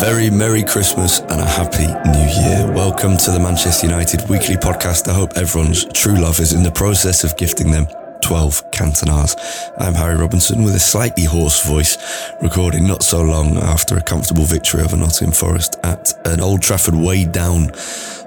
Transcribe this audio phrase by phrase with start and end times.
[0.00, 2.70] very Merry Christmas and a Happy New Year.
[2.70, 5.08] Welcome to the Manchester United weekly podcast.
[5.08, 7.86] I hope everyone's true love is in the process of gifting them
[8.22, 9.36] 12 Cantonas.
[9.78, 11.96] I'm Harry Robinson with a slightly hoarse voice,
[12.42, 16.94] recording not so long after a comfortable victory over Nottingham Forest at an Old Trafford
[16.94, 17.68] weighed down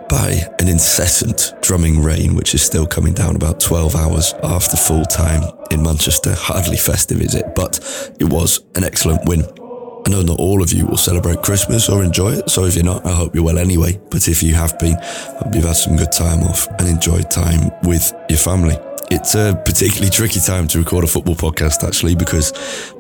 [0.10, 5.06] by an incessant drumming rain, which is still coming down about 12 hours after full
[5.06, 6.34] time in Manchester.
[6.34, 7.54] Hardly festive, is it?
[7.54, 7.80] But
[8.20, 9.59] it was an excellent win.
[10.06, 12.84] I know not all of you will celebrate Christmas or enjoy it, so if you're
[12.84, 14.00] not, I hope you're well anyway.
[14.10, 17.30] But if you have been, I hope you've had some good time off and enjoyed
[17.30, 18.78] time with your family.
[19.12, 22.52] It's a particularly tricky time to record a football podcast, actually, because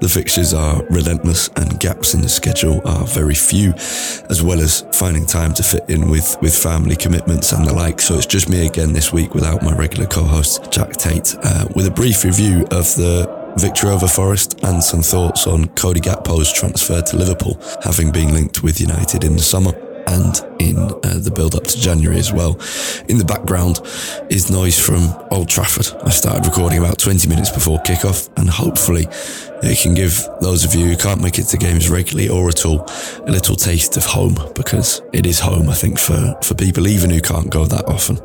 [0.01, 3.73] the fixtures are relentless and gaps in the schedule are very few,
[4.29, 8.01] as well as finding time to fit in with, with family commitments and the like.
[8.01, 11.85] So it's just me again this week without my regular co-host, Jack Tate, uh, with
[11.85, 17.01] a brief review of the victory over Forest and some thoughts on Cody Gakpo's transfer
[17.01, 19.71] to Liverpool, having been linked with United in the summer
[20.07, 22.59] and in uh, the build up to January as well.
[23.07, 23.81] In the background
[24.29, 25.87] is noise from Old Trafford.
[26.03, 29.07] I started recording about 20 minutes before kickoff, and hopefully
[29.61, 32.65] it can give those of you who can't make it to games regularly or at
[32.65, 32.85] all
[33.25, 37.09] a little taste of home because it is home, I think, for, for people even
[37.09, 38.17] who can't go that often.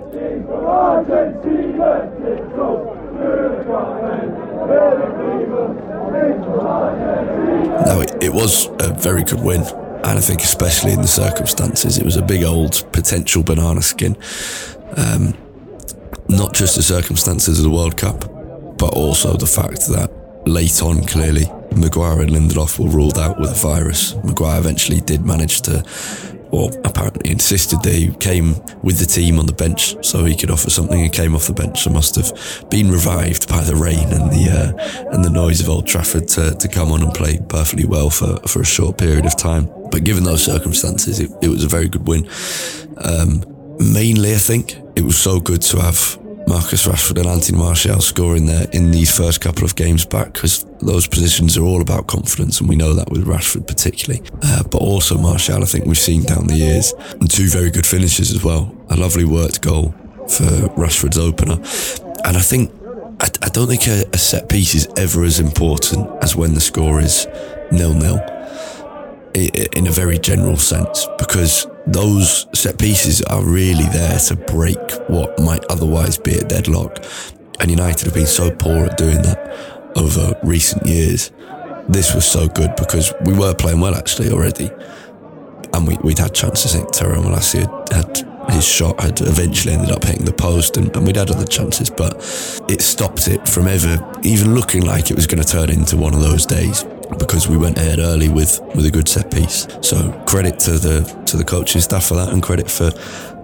[7.87, 9.62] No, it, was a very good win.
[9.62, 14.17] And I think, especially in the circumstances, it was a big old potential banana skin.
[14.97, 15.35] Um,
[16.29, 18.21] not just the circumstances of the World Cup,
[18.79, 20.11] but also the fact that
[20.47, 24.15] late on, clearly, Maguire and Lindelof were ruled out with a virus.
[24.25, 25.83] Maguire eventually did manage to
[26.54, 28.54] or apparently insisted that he came
[28.84, 31.53] with the team on the bench so he could offer something and came off the
[31.53, 35.60] bench and must have been revived by the rain and the uh, and the noise
[35.60, 38.98] of Old Trafford to, to come on and play perfectly well for, for a short
[38.98, 39.69] period of time.
[39.91, 42.28] But given those circumstances, it, it was a very good win.
[42.98, 43.43] Um,
[43.78, 48.47] mainly, I think it was so good to have Marcus Rashford and Anthony Martial scoring
[48.47, 52.60] there in these first couple of games back because those positions are all about confidence
[52.60, 54.22] and we know that with Rashford particularly.
[54.43, 57.87] Uh, but also Martial, I think we've seen down the years and two very good
[57.87, 58.75] finishes as well.
[58.91, 59.94] A lovely worked goal
[60.28, 61.55] for Rashford's opener.
[62.25, 62.71] And I think,
[63.21, 66.61] I, I don't think a, a set piece is ever as important as when the
[66.61, 67.26] score is
[67.72, 68.21] nil-nil
[69.34, 74.78] in a very general sense because those set pieces are really there to break
[75.09, 77.05] what might otherwise be a deadlock.
[77.61, 81.31] And United have been so poor at doing that over recent years.
[81.89, 84.71] This was so good because we were playing well actually already.
[85.73, 86.75] And we, would had chances.
[86.75, 90.94] I think Malacia had, had his shot had eventually ended up hitting the post and,
[90.97, 92.17] and, we'd had other chances, but
[92.69, 96.14] it stopped it from ever even looking like it was going to turn into one
[96.14, 96.85] of those days
[97.19, 99.66] because we went ahead early with with a good set piece.
[99.81, 102.90] So credit to the to the coaching staff for that, and credit for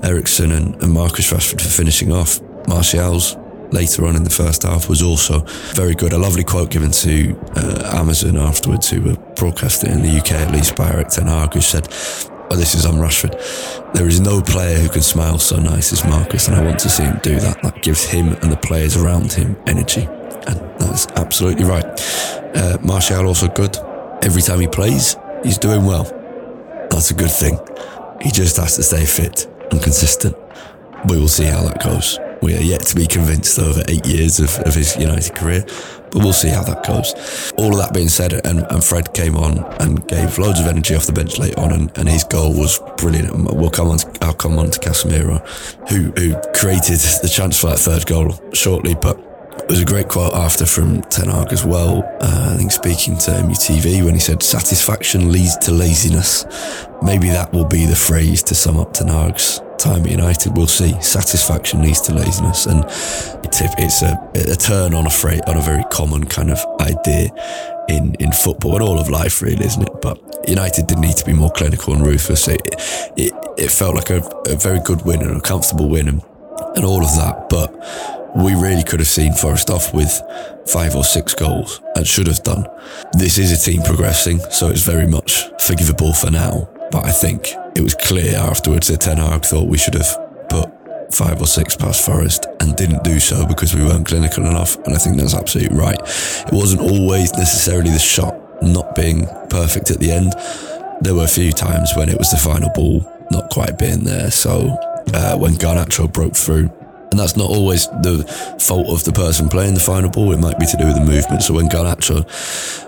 [0.03, 2.41] Eriksen and, and Marcus Rashford for finishing off.
[2.69, 3.37] Martial's
[3.73, 5.41] later on in the first half was also
[5.75, 6.13] very good.
[6.13, 10.53] A lovely quote given to uh, Amazon afterwards, who were broadcasting in the UK at
[10.53, 13.33] least by Erik Ten Hag, who said, oh, this is on Rashford.
[13.95, 16.89] There is no player who can smile so nice as Marcus, and I want to
[16.89, 17.63] see him do that.
[17.63, 20.09] That gives him and the players around him energy.
[20.47, 21.85] And that's absolutely right.
[22.55, 23.77] Uh, Martial also good.
[24.23, 26.05] Every time he plays, he's doing well.
[26.91, 27.59] That's a good thing.
[28.21, 30.37] He just has to stay fit and consistent.
[31.07, 32.19] We will see how that goes.
[32.43, 35.65] We are yet to be convinced over eight years of, of his United career,
[36.11, 37.53] but we'll see how that goes.
[37.59, 40.95] All of that being said, and, and Fred came on and gave loads of energy
[40.95, 43.55] off the bench late on, and, and his goal was brilliant.
[43.55, 43.99] We'll come on.
[43.99, 45.47] To, I'll come on to Casemiro,
[45.91, 49.19] who who created the chance for that third goal shortly, but
[49.71, 52.03] there's a great quote after from Ten Hag as well.
[52.21, 56.45] Uh, I think speaking to MUTV when he said, "Satisfaction leads to laziness."
[57.03, 60.57] Maybe that will be the phrase to sum up Ten Hag's time at United.
[60.57, 61.01] We'll see.
[61.01, 62.85] Satisfaction leads to laziness, and
[63.79, 67.31] it's a, a turn on a phrase, on a very common kind of idea
[67.89, 70.03] in in football and all of life, really, isn't it?
[70.03, 70.19] But
[70.49, 72.49] United did need to be more clinical and ruthless.
[72.49, 72.61] It
[73.17, 74.19] it, it felt like a,
[74.49, 76.23] a very good win and a comfortable win, and,
[76.75, 80.23] and all of that, but we really could have seen Forest off with
[80.67, 82.67] five or six goals and should have done.
[83.13, 86.69] This is a team progressing, so it's very much forgivable for now.
[86.91, 90.71] But I think it was clear afterwards that Ten Hag thought we should have put
[91.13, 94.77] five or six past Forest and didn't do so because we weren't clinical enough.
[94.85, 95.99] And I think that's absolutely right.
[95.99, 100.35] It wasn't always necessarily the shot not being perfect at the end.
[101.01, 104.31] There were a few times when it was the final ball not quite being there.
[104.31, 104.77] So
[105.15, 106.71] uh, when Garnacho broke through,
[107.11, 108.25] and that's not always the
[108.61, 110.33] fault of the person playing the final ball.
[110.33, 111.43] It might be to do with the movement.
[111.43, 112.25] So when Garnacho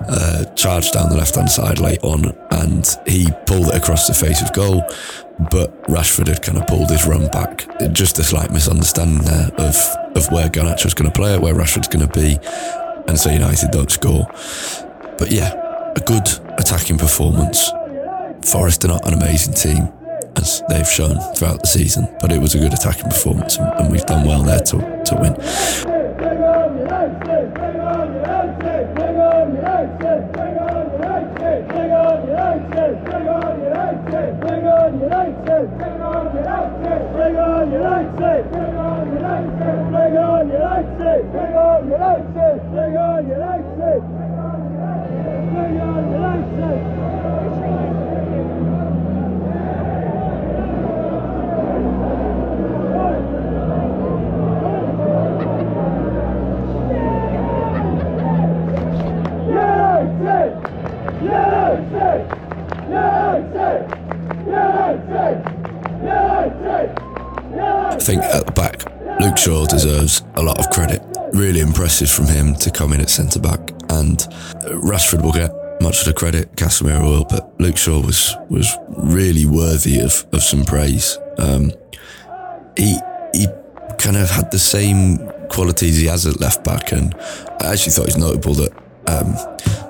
[0.09, 4.15] uh, charged down the left hand side late on and he pulled it across the
[4.15, 4.83] face of goal,
[5.51, 7.67] but Rashford had kind of pulled his run back.
[7.93, 9.77] Just a slight misunderstanding there of,
[10.15, 12.39] of where Garnacho's going to play it, where Rashford's going to be.
[13.09, 14.27] And so United don't score.
[15.19, 15.53] But yeah,
[15.97, 16.29] a good
[16.59, 17.73] attacking performance.
[18.45, 19.93] Forest are not an amazing team
[20.37, 22.09] as they've shown throughout the season.
[22.21, 25.17] But it was a good attacking performance, and, and we've done well there to, to
[25.21, 25.92] win.
[69.43, 71.03] Shaw deserves a lot of credit.
[71.33, 73.59] Really impressive from him to come in at centre back,
[73.89, 74.19] and
[74.71, 75.51] Rashford will get
[75.81, 76.55] much of the credit.
[76.55, 81.19] Casemiro will, but Luke Shaw was was really worthy of of some praise.
[81.39, 81.73] Um,
[82.77, 82.97] he
[83.35, 83.49] he
[83.99, 85.19] kind of had the same
[85.49, 87.13] qualities he has at left back, and
[87.61, 88.73] I actually thought it's notable that
[89.09, 89.35] um,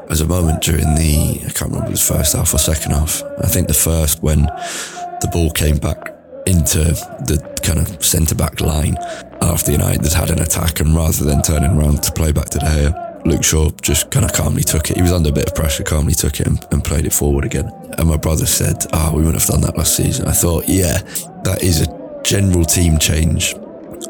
[0.09, 3.23] as a moment during the I can't remember the first half or second half.
[3.45, 6.09] I think the first when the ball came back
[6.47, 8.97] into the kind of centre back line
[9.43, 12.67] after United had an attack, and rather than turning around to play back to De
[12.67, 14.97] Gea, Luke Shaw just kind of calmly took it.
[14.97, 17.45] He was under a bit of pressure, calmly took it and, and played it forward
[17.45, 17.71] again.
[17.99, 20.69] And my brother said, "Ah, oh, we wouldn't have done that last season." I thought,
[20.69, 20.99] yeah,
[21.45, 23.55] that is a general team change,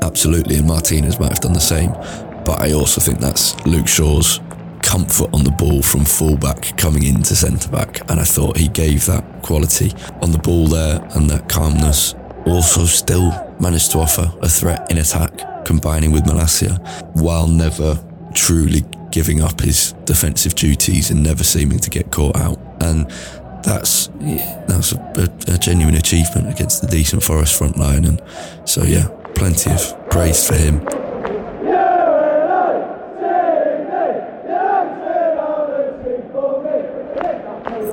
[0.02, 1.93] absolutely, and Martinez might have done the same.
[2.44, 4.40] But I also think that's Luke Shaw's
[4.82, 9.06] comfort on the ball from fullback coming into centre back, and I thought he gave
[9.06, 12.14] that quality on the ball there and that calmness
[12.47, 13.31] also still
[13.61, 16.78] managed to offer a threat in attack, combining with Malacia,
[17.14, 18.02] while never
[18.35, 22.59] truly giving up his defensive duties and never seeming to get caught out.
[22.81, 23.09] And
[23.62, 24.09] that's
[24.66, 28.05] that's a, a, a genuine achievement against the decent Forest front line.
[28.05, 28.21] And
[28.64, 30.85] so, yeah, plenty of praise for him.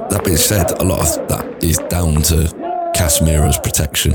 [0.09, 4.13] That being said, a lot of that is down to Casemiro's protection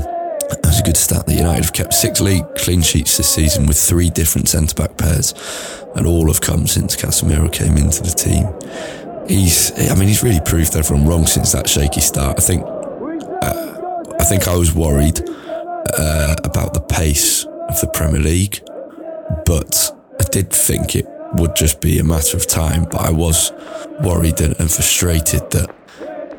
[0.75, 3.77] that's a good stat that United have kept six league clean sheets this season with
[3.77, 5.33] three different centre back pairs,
[5.95, 8.45] and all have come since Casemiro came into the team.
[9.25, 12.39] He's, I mean, he's really proved everyone wrong since that shaky start.
[12.39, 15.21] I think, uh, I think I was worried
[15.97, 18.59] uh, about the pace of the Premier League,
[19.45, 22.83] but I did think it would just be a matter of time.
[22.83, 23.53] But I was
[24.01, 25.73] worried and, and frustrated that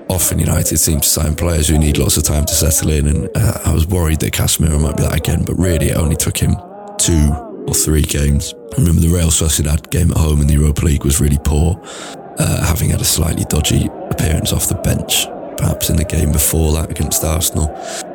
[0.08, 3.28] often United seem to sign players who need lots of time to settle in, and
[3.36, 6.36] uh, I was worried that Casemiro might be that again, but really it only took
[6.36, 6.56] him
[6.98, 7.32] two
[7.66, 8.54] or three games.
[8.76, 11.80] I remember the Real Sociedad game at home in the Europa League was really poor,
[12.38, 15.26] uh, having had a slightly dodgy appearance off the bench,
[15.58, 17.66] perhaps in the game before that against Arsenal.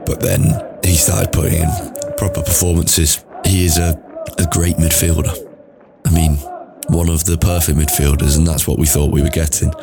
[0.06, 0.42] But then
[0.84, 1.70] he started putting in
[2.18, 3.24] proper performances.
[3.46, 4.00] He is a,
[4.38, 5.36] a great midfielder.
[6.06, 6.38] I mean,
[6.90, 9.74] one of the perfect midfielders, and that's what we thought we were getting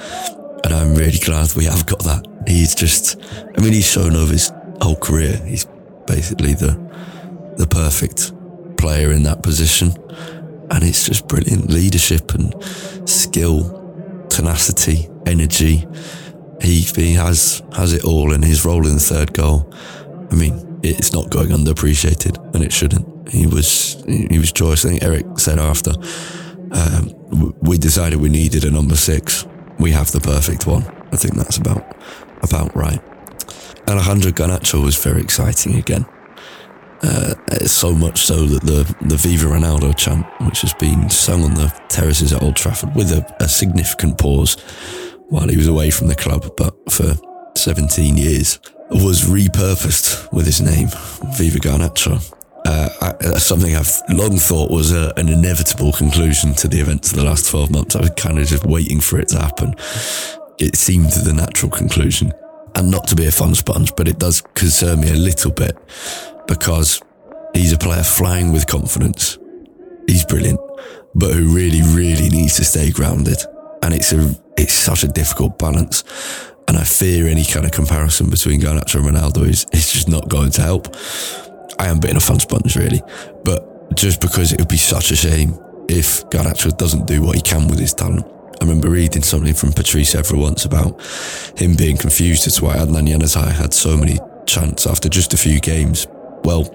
[0.69, 2.27] and I'm really glad we have got that.
[2.47, 3.19] He's just,
[3.57, 5.41] I mean, he's shown over his whole career.
[5.47, 5.67] He's
[6.07, 6.77] basically the
[7.57, 8.33] the perfect
[8.77, 9.95] player in that position,
[10.71, 12.55] and it's just brilliant leadership and
[13.09, 15.87] skill, tenacity, energy.
[16.61, 19.73] He, he has has it all, and his role in the third goal.
[20.31, 23.31] I mean, it's not going underappreciated, and it shouldn't.
[23.31, 24.85] He was he was joyous.
[24.85, 25.93] I think Erik said after
[26.73, 29.47] um, we decided we needed a number six.
[29.79, 30.85] We have the perfect one.
[31.13, 31.97] I think that's about
[32.43, 33.01] about right.
[33.89, 36.07] Alejandro Garnacho was very exciting again.
[37.03, 41.55] Uh, so much so that the, the Viva Ronaldo chant, which has been sung on
[41.55, 44.57] the terraces at Old Trafford with a, a significant pause
[45.29, 47.15] while he was away from the club, but for
[47.57, 48.59] 17 years,
[48.91, 50.89] was repurposed with his name,
[51.37, 52.38] Viva Garnacho.
[52.69, 57.17] Uh, I, something I've long thought was a, an inevitable conclusion to the events of
[57.17, 57.97] the last 12 months.
[57.97, 59.75] I was kind of just waiting for it to happen.
[60.59, 62.35] It seemed the natural conclusion.
[62.75, 65.79] And not to be a fun sponge, but it does concern me a little bit
[66.47, 67.01] because
[67.55, 69.39] he's a player flying with confidence.
[70.07, 70.61] He's brilliant,
[71.15, 73.39] but who really, really needs to stay grounded.
[73.83, 76.05] And it's a, it's such a difficult balance.
[76.69, 80.29] And I fear any kind of comparison between Garnacho and Ronaldo is, is just not
[80.29, 80.95] going to help.
[81.79, 83.03] I am being a fun sponge, really.
[83.45, 85.59] But just because it would be such a shame
[85.89, 88.27] if Garnacho doesn't do what he can with his talent.
[88.61, 91.01] I remember reading something from Patrice Evra once about
[91.57, 95.37] him being confused as to why Adnan Januzaj had so many chants after just a
[95.37, 96.07] few games.
[96.43, 96.69] Well,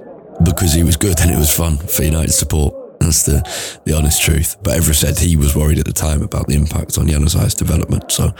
[0.43, 2.74] because he was good and it was fun for United support.
[3.00, 3.43] That's the,
[3.83, 4.55] the honest truth.
[4.63, 8.12] But Evra said he was worried at the time about the impact on Januzaj's development.
[8.12, 8.33] So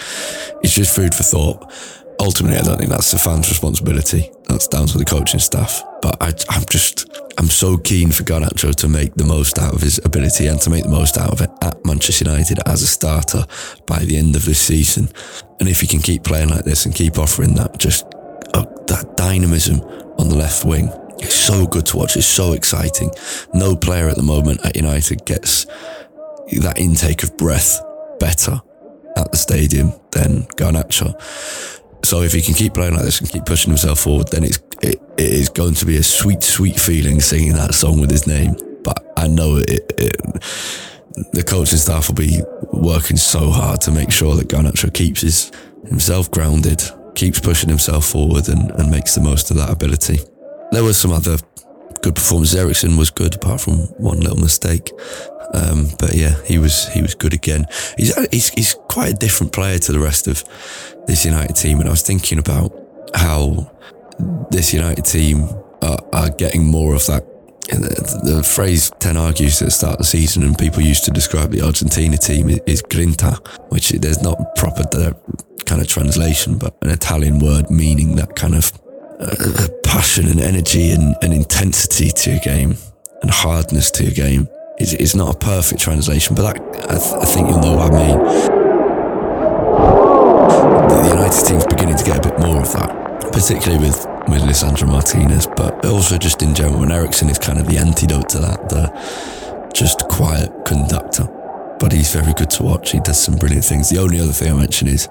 [0.64, 1.72] it's just food for thought.
[2.20, 4.32] Ultimately, I don't think that's the fans' responsibility.
[4.48, 5.84] That's down to the coaching staff.
[6.02, 9.82] But I, I'm just, I'm so keen for Garnacho to make the most out of
[9.82, 12.88] his ability and to make the most out of it at Manchester United as a
[12.88, 13.46] starter
[13.88, 15.10] by the end of this season.
[15.60, 18.06] And if he can keep playing like this and keep offering that, just
[18.54, 19.80] uh, that dynamism
[20.18, 22.18] on the left wing, it's so good to watch.
[22.18, 23.12] It's so exciting.
[23.54, 27.82] No player at the moment at United gets that intake of breath
[28.20, 28.62] better
[29.16, 31.14] at the stadium than Garnacho.
[32.14, 34.60] So if he can keep playing like this and keep pushing himself forward, then it's
[34.84, 38.28] it, it is going to be a sweet, sweet feeling singing that song with his
[38.28, 38.56] name.
[38.84, 40.22] But I know it, it
[41.32, 42.40] the coaching staff will be
[42.72, 45.52] working so hard to make sure that Garnacho keeps his
[45.88, 46.84] himself grounded,
[47.16, 50.20] keeps pushing himself forward, and, and makes the most of that ability.
[50.72, 51.38] There were some other
[52.04, 52.54] good performance.
[52.54, 54.92] Eriksen was good, apart from one little mistake.
[55.54, 57.66] Um, but yeah, he was he was good again.
[57.98, 60.44] He's, he's he's quite a different player to the rest of
[61.08, 62.72] this United team, and I was thinking about
[63.16, 63.72] how
[64.52, 65.48] this United team
[65.82, 67.26] are, are getting more of that.
[67.70, 71.12] The, the, phrase Ten used at the start of the season, and people used to
[71.12, 74.84] describe the Argentina team is, is grinta, which there's not proper
[75.66, 78.72] kind of translation, but an Italian word meaning that kind of
[79.20, 82.76] uh, passion and energy and, and intensity to your game
[83.22, 84.48] and hardness to your game.
[84.78, 86.58] It's, it's not a perfect translation, but that,
[86.90, 88.18] I, th- I think you'll know what I mean.
[90.90, 94.42] The, the United team's beginning to get a bit more of that, particularly with with
[94.42, 96.82] Lisandro Martinez, but also just in general.
[96.84, 101.28] And Eriksen is kind of the antidote to that, the just quiet conductor.
[101.80, 102.92] But he's very good to watch.
[102.92, 103.90] He does some brilliant things.
[103.90, 105.10] The only other thing I mention is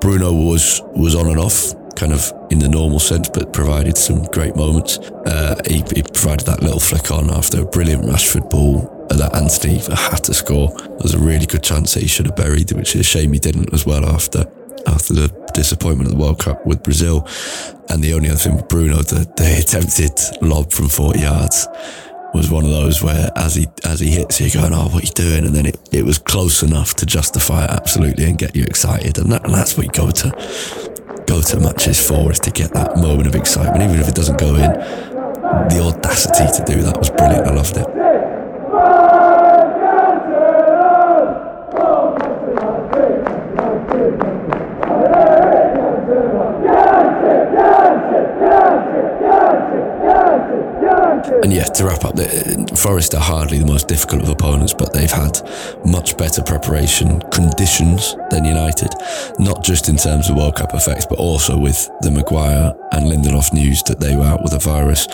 [0.00, 4.22] Bruno was was on and off kind of in the normal sense, but provided some
[4.26, 4.98] great moments.
[4.98, 9.78] Uh, he, he, provided that little flick on after a brilliant Rashford ball that Anthony
[9.94, 10.68] had to score.
[10.78, 13.32] There was a really good chance that he should have buried, which is a shame
[13.32, 14.44] he didn't as well after
[14.86, 17.26] after the disappointment of the World Cup with Brazil.
[17.90, 21.66] And the only other thing with Bruno, the, the attempted lob from 40 yards
[22.32, 25.06] was one of those where as he as he hits you going, oh, what are
[25.06, 25.46] you doing?
[25.46, 29.18] And then it, it was close enough to justify it absolutely and get you excited.
[29.18, 30.97] And, that, and that's what you go to
[31.28, 34.38] go to matches for is to get that moment of excitement, even if it doesn't
[34.38, 34.72] go in.
[35.68, 37.46] The audacity to do that was brilliant.
[37.46, 38.27] I loved it.
[51.42, 52.28] And yeah, to wrap up, the,
[52.76, 55.40] Forest are hardly the most difficult of opponents, but they've had
[55.84, 58.90] much better preparation conditions than United,
[59.38, 63.52] not just in terms of World Cup effects, but also with the Maguire and Lindelof
[63.52, 65.08] news that they were out with a virus.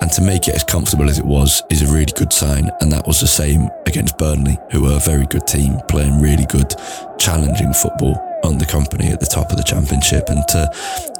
[0.00, 2.70] And to make it as comfortable as it was is a really good sign.
[2.80, 6.46] And that was the same against Burnley, who were a very good team, playing really
[6.46, 6.74] good,
[7.18, 10.70] challenging football on the company at the top of the championship and to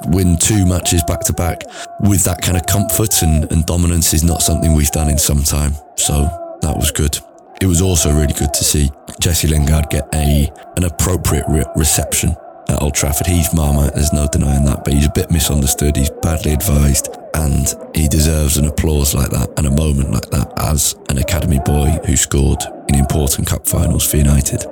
[0.07, 1.63] win two matches back to back
[2.01, 5.43] with that kind of comfort and, and dominance is not something we've done in some
[5.43, 5.73] time.
[5.95, 6.23] So
[6.61, 7.17] that was good.
[7.61, 12.35] It was also really good to see Jesse Lingard get a an appropriate re- reception
[12.69, 13.27] at Old Trafford.
[13.27, 15.97] He's Marmite, there's no denying that, but he's a bit misunderstood.
[15.97, 20.53] He's badly advised, and he deserves an applause like that and a moment like that
[20.57, 24.63] as an academy boy who scored in important cup finals for United.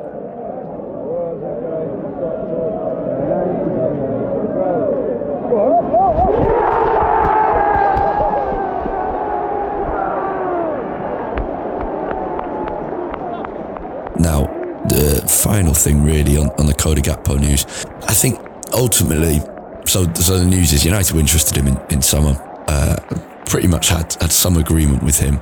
[15.77, 17.65] Thing really on, on the Cody Gakpo news,
[18.03, 18.39] I think
[18.73, 19.39] ultimately,
[19.85, 22.35] so, so the news is United were interested in him in, in summer,
[22.67, 22.97] uh,
[23.45, 25.39] pretty much had, had some agreement with him.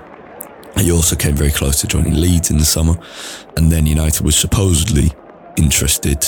[0.77, 2.95] He also came very close to joining Leeds in the summer,
[3.55, 5.11] and then United was supposedly
[5.57, 6.25] interested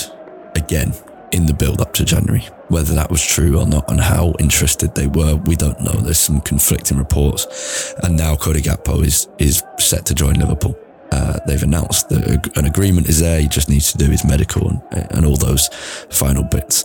[0.54, 0.94] again
[1.32, 2.46] in the build up to January.
[2.68, 5.92] Whether that was true or not and how interested they were, we don't know.
[5.92, 7.94] There's some conflicting reports.
[8.02, 10.78] And now Cody Gakpo is, is set to join Liverpool.
[11.10, 13.40] Uh, they've announced that an agreement is there.
[13.40, 15.68] He just needs to do his medical and, and all those
[16.10, 16.84] final bits.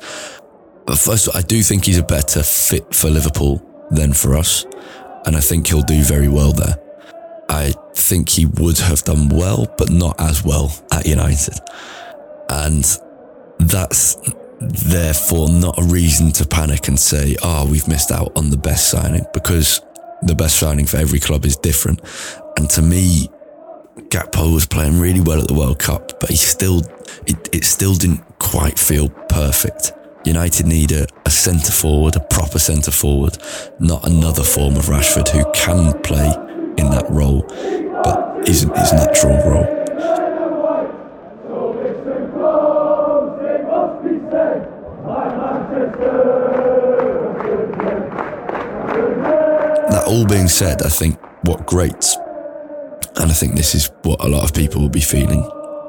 [0.86, 3.62] But first, all, I do think he's a better fit for Liverpool
[3.92, 4.65] than for us.
[5.25, 6.77] And I think he'll do very well there.
[7.50, 11.60] I think he would have done well, but not as well at United.
[12.50, 12.86] And
[13.60, 14.18] that's
[14.60, 18.89] therefore not a reason to panic and say, oh, we've missed out on the best
[18.89, 19.82] signing because
[20.22, 22.01] the best signing for every club is different.
[22.58, 23.30] And to me,
[23.96, 26.82] Gakpo was playing really well at the World Cup, but he still,
[27.28, 29.92] it, it still didn't quite feel perfect.
[30.26, 33.38] United need a, a centre forward, a proper centre forward,
[33.80, 36.34] not another form of Rashford who can play
[36.78, 37.44] in that role,
[38.04, 39.80] but isn't his natural role.
[49.90, 52.18] That all being said, I think what grates
[53.17, 55.43] and I think this is what a lot of people will be feeling.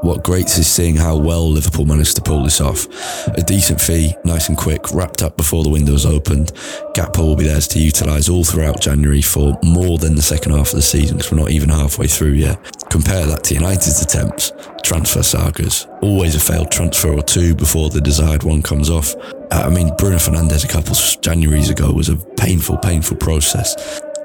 [0.04, 2.86] What grates is seeing how well Liverpool managed to pull this off.
[3.28, 6.52] A decent fee, nice and quick, wrapped up before the windows opened.
[6.94, 10.68] Gakpo will be theirs to utilise all throughout January for more than the second half
[10.68, 12.58] of the season because we're not even halfway through yet.
[12.90, 18.02] Compare that to United's attempts, transfer sagas, always a failed transfer or two before the
[18.02, 19.14] desired one comes off.
[19.14, 23.74] Uh, I mean, Bruno Fernandes a couple of Januaries ago was a painful, painful process.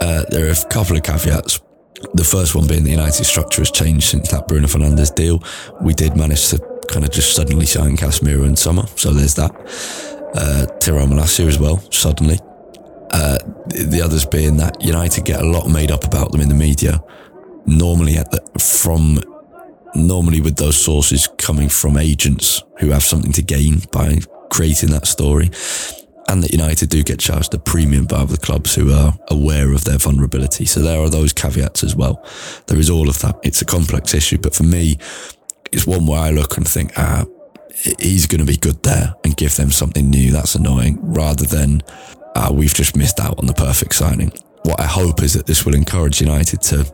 [0.01, 1.61] Uh, there are a couple of caveats
[2.13, 5.43] the first one being the United structure has changed since that Bruno Fernandes deal.
[5.81, 9.51] We did manage to kind of just suddenly sign Casemiro in summer, so there's that.
[10.35, 12.39] Uh, Tyrell Malacia as well, suddenly.
[13.11, 16.55] Uh, the others being that United get a lot made up about them in the
[16.55, 17.03] media.
[17.65, 19.19] Normally, at the, from
[19.95, 25.07] normally with those sources coming from agents who have something to gain by creating that
[25.07, 25.49] story
[26.29, 29.83] and that United do get charged a premium by other clubs who are aware of
[29.83, 30.63] their vulnerability.
[30.63, 32.23] So there are those caveats as well.
[32.67, 33.39] There is all of that.
[33.41, 34.99] It's a complex issue, but for me,
[35.71, 37.25] it's one where I look and think, ah,
[37.99, 40.31] he's going to be good there and give them something new.
[40.31, 41.81] That's annoying rather than,
[42.35, 44.31] ah, we've just missed out on the perfect signing.
[44.63, 46.85] What I hope is that this will encourage United to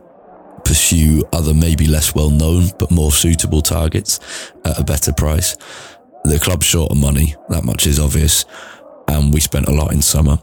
[0.64, 4.18] pursue other, maybe less well known, but more suitable targets
[4.64, 5.56] at a better price.
[6.24, 7.36] The club's short of money.
[7.50, 8.46] That much is obvious
[9.08, 10.38] and we spent a lot in summer.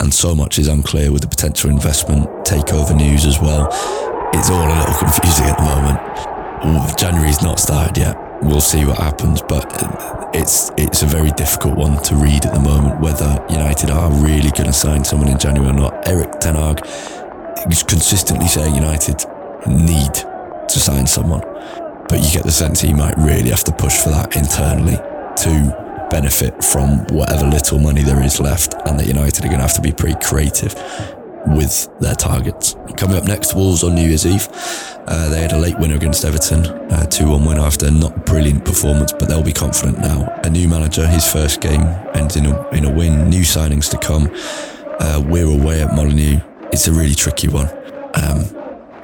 [0.00, 3.68] And so much is unclear with the potential investment takeover news as well.
[4.32, 6.96] It's all a little confusing at the moment.
[6.98, 8.42] January's not started yet.
[8.42, 12.54] We'll see what happens, but uh, it's it's a very difficult one to read at
[12.54, 16.06] the moment whether United are really going to sign someone in January or not.
[16.06, 16.80] Erik Ten Hag
[17.70, 19.24] is consistently saying United
[19.66, 21.42] need to sign someone,
[22.08, 24.96] but you get the sense he might really have to push for that internally
[25.42, 29.66] to benefit from whatever little money there is left, and that United are going to
[29.66, 30.74] have to be pretty creative
[31.46, 32.76] with their targets.
[32.96, 34.48] Coming up next, Wolves on New Year's Eve.
[35.06, 38.64] Uh, they had a late winner against Everton, uh, 2 1 win after not brilliant
[38.64, 40.40] performance, but they'll be confident now.
[40.44, 41.82] A new manager, his first game
[42.14, 44.28] ends in a, in a win, new signings to come.
[45.00, 46.40] Uh, we're away at Molineux.
[46.72, 47.68] It's a really tricky one.
[48.14, 48.44] Um,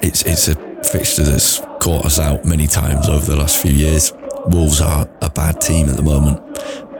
[0.01, 4.13] it's, it's a fixture that's caught us out many times over the last few years.
[4.47, 6.39] Wolves are a bad team at the moment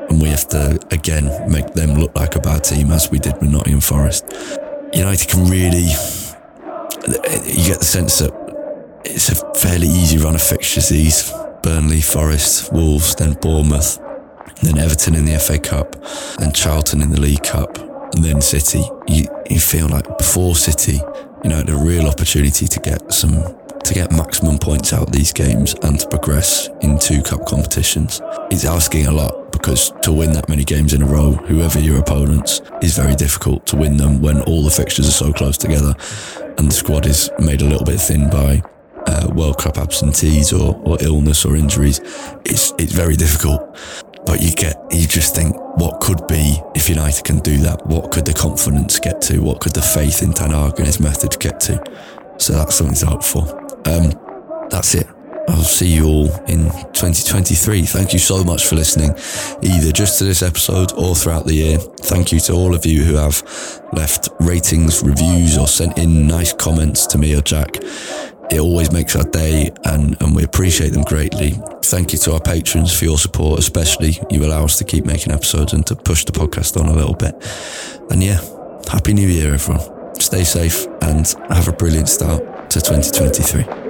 [0.10, 3.34] and we have to again make them look like a bad team as we did
[3.42, 4.26] with Nottingham Forest.
[4.94, 5.90] United can really,
[7.46, 8.32] you get the sense that
[9.04, 10.90] it's a fairly easy run of fixtures.
[10.90, 14.00] These Burnley, Forest, Wolves, then Bournemouth,
[14.62, 15.96] then Everton in the FA Cup,
[16.40, 17.78] and Charlton in the League Cup,
[18.14, 18.84] and then City.
[19.08, 21.00] You, you feel like before City,
[21.44, 23.34] you know, the real opportunity to get some
[23.84, 28.20] to get maximum points out of these games and to progress in two cup competitions.
[28.50, 31.98] It's asking a lot because to win that many games in a row, whoever your
[31.98, 35.96] opponents, is very difficult to win them when all the fixtures are so close together
[36.60, 38.62] and the squad is made a little bit thin by
[39.08, 42.00] uh, World Cup absentees or, or illness or injuries.
[42.46, 43.76] It's it's very difficult.
[44.28, 47.88] but you get, you just think, what could be if United can do that?
[47.88, 49.40] What could the confidence get to?
[49.40, 51.84] What could the faith in Ten Hag and his methods get to?
[52.38, 53.44] So that's something to hope for.
[53.88, 54.14] Um,
[54.70, 55.08] that's it.
[55.48, 57.84] I'll see you all in 2023.
[57.84, 59.12] Thank you so much for listening,
[59.62, 61.78] either just to this episode or throughout the year.
[61.78, 63.44] Thank you to all of you who have
[63.94, 67.78] left ratings, reviews, or sent in nice comments to me or Jack.
[68.52, 71.54] It always makes our day, and, and we appreciate them greatly.
[71.84, 74.20] Thank you to our patrons for your support, especially.
[74.30, 77.16] You allow us to keep making episodes and to push the podcast on a little
[77.16, 77.36] bit.
[78.12, 78.40] And yeah,
[78.90, 79.84] Happy New Year, everyone.
[80.20, 83.85] Stay safe and have a brilliant start to 2023.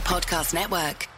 [0.00, 1.15] Podcast Network.